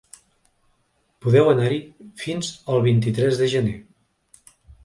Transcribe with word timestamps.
Podeu 1.25 1.51
anar-hi 1.51 1.77
fins 2.23 2.51
el 2.77 2.83
vint-i-tres 2.89 3.41
de 3.43 3.55
gener. 3.55 3.79